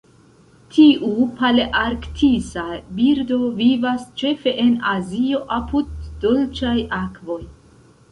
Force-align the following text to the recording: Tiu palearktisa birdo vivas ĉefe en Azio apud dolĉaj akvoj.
Tiu 0.75 1.07
palearktisa 1.41 2.63
birdo 2.99 3.37
vivas 3.59 4.07
ĉefe 4.21 4.55
en 4.63 4.71
Azio 4.95 5.43
apud 5.59 5.93
dolĉaj 6.25 6.75
akvoj. 7.01 7.39